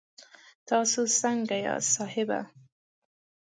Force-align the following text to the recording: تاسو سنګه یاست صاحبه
تاسو 0.69 0.99
سنګه 1.19 1.57
یاست 1.65 1.89
صاحبه 1.95 2.39